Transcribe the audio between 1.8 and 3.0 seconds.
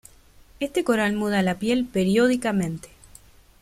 periódicamente.